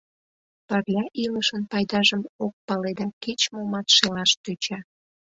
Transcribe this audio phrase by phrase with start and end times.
[0.67, 4.79] Пырля илышын пайдажым ок пале да кеч-момат шелаш тӧча.